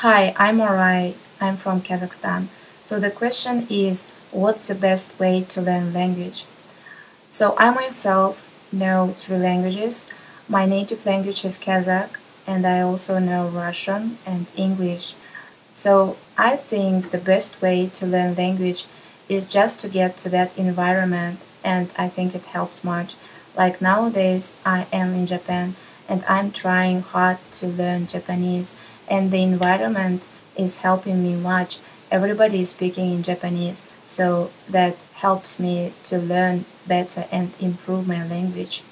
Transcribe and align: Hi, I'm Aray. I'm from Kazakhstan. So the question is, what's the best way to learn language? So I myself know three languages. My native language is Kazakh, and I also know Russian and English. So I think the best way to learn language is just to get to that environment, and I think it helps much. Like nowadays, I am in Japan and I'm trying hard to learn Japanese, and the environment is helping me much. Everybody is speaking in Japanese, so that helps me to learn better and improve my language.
Hi, 0.00 0.34
I'm 0.38 0.62
Aray. 0.62 1.14
I'm 1.42 1.58
from 1.58 1.82
Kazakhstan. 1.82 2.46
So 2.84 2.98
the 2.98 3.10
question 3.10 3.66
is, 3.68 4.06
what's 4.30 4.66
the 4.68 4.74
best 4.74 5.18
way 5.20 5.42
to 5.50 5.60
learn 5.60 5.92
language? 5.92 6.46
So 7.30 7.54
I 7.58 7.68
myself 7.68 8.48
know 8.72 9.08
three 9.08 9.36
languages. 9.36 10.06
My 10.48 10.64
native 10.64 11.04
language 11.04 11.44
is 11.44 11.58
Kazakh, 11.58 12.16
and 12.46 12.66
I 12.66 12.80
also 12.80 13.18
know 13.18 13.48
Russian 13.48 14.16
and 14.24 14.46
English. 14.56 15.12
So 15.74 16.16
I 16.38 16.56
think 16.56 17.10
the 17.10 17.18
best 17.18 17.60
way 17.60 17.86
to 17.92 18.06
learn 18.06 18.34
language 18.34 18.86
is 19.28 19.44
just 19.44 19.80
to 19.80 19.88
get 19.90 20.16
to 20.22 20.30
that 20.30 20.56
environment, 20.56 21.40
and 21.62 21.90
I 21.98 22.08
think 22.08 22.34
it 22.34 22.46
helps 22.56 22.82
much. 22.82 23.16
Like 23.54 23.82
nowadays, 23.82 24.54
I 24.64 24.86
am 24.94 25.12
in 25.12 25.26
Japan 25.26 25.74
and 26.10 26.24
I'm 26.28 26.50
trying 26.50 27.02
hard 27.02 27.38
to 27.58 27.66
learn 27.68 28.08
Japanese, 28.08 28.74
and 29.08 29.30
the 29.30 29.42
environment 29.42 30.24
is 30.56 30.78
helping 30.78 31.22
me 31.22 31.36
much. 31.36 31.78
Everybody 32.10 32.62
is 32.62 32.70
speaking 32.70 33.14
in 33.14 33.22
Japanese, 33.22 33.86
so 34.06 34.50
that 34.68 34.96
helps 35.14 35.60
me 35.60 35.92
to 36.04 36.18
learn 36.18 36.64
better 36.86 37.26
and 37.30 37.52
improve 37.60 38.08
my 38.08 38.26
language. 38.26 38.82